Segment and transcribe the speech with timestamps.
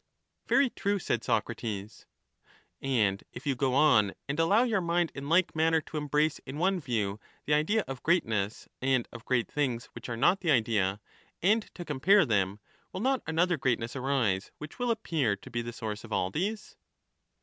[0.47, 2.07] Very true, said Socrates.
[2.81, 5.97] And if you go on and allow your mind in like manner to But the
[5.99, 10.17] embrace in one view the idea of greatness and of .grjgjit ^^^^"* things which are
[10.17, 10.99] not the idea,
[11.43, 12.59] and to compare them,
[12.91, 16.11] will not ticuiars another greatness arise, which will appear to be the source J^*^^ of
[16.13, 16.75] all these?